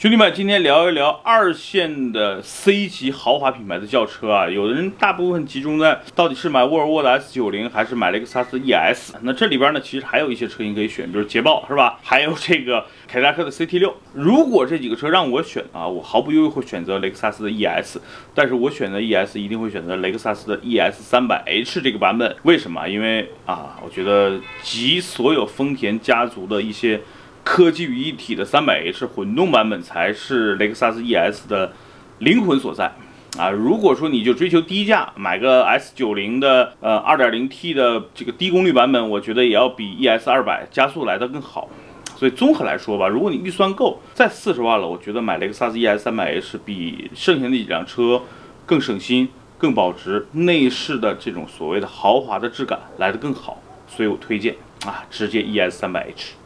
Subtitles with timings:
[0.00, 4.48] 兄弟们，今天聊一聊二线的 C 级豪华品牌的轿车啊。
[4.48, 9.12] 有的人大部分集中在到底是买沃尔沃的 S90 还是买雷克萨斯 ES。
[9.20, 11.98] 那这里边呢，其实还有一些车型可以选，比如捷豹是吧？
[12.02, 13.92] 还有这个凯迪拉克的 CT6。
[14.14, 17.98] 如果这几个车让我选啊，我毫不犹豫会选择雷克萨斯的 ES。
[18.34, 22.34] 但是我选择 ES 一定会选择雷克萨斯的 ES 300H 这个版本。
[22.44, 22.88] 为什么？
[22.88, 26.98] 因为啊，我觉得集所有丰田家族的一些。
[27.50, 31.72] 科技于一体的 300H 混动版本才是雷克萨斯 ES 的
[32.20, 32.92] 灵魂所在
[33.36, 33.50] 啊！
[33.50, 41.68] 如果说你就追求低价，买个 S90 的呃 2.0T 的这个低功率版本，我觉得也要比 ES 200加速来的更好。
[42.16, 48.22] 所以综合来说吧，如果你预算够，在四十万了，我觉得买雷克萨斯 ES 300H 比剩下那几辆车
[48.64, 53.60] 更省心、更保值，内饰的这种所谓的豪华的质感来的更好。
[53.88, 54.54] 所以我推荐
[54.86, 56.39] 啊，直接 ES 300H。